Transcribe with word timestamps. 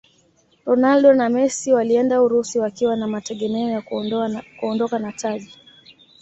ronaldo 0.65 1.13
na 1.13 1.29
messi 1.29 1.73
walienda 1.73 2.21
urusi 2.21 2.59
wakiwa 2.59 2.95
na 2.95 3.07
mategemeo 3.07 3.69
ya 3.69 3.81
kuondoka 4.59 4.99
na 4.99 5.11
taji 5.11 5.57